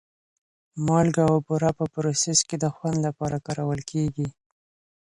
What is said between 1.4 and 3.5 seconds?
بوره په پروسس کې د خوند لپاره